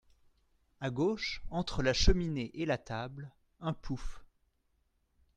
À 0.79 0.89
gauche, 0.89 1.43
entre 1.51 1.83
la 1.83 1.93
cheminée 1.93 2.49
et 2.55 2.65
la 2.65 2.79
table, 2.79 3.31
un 3.59 3.71
pouff. 3.73 4.25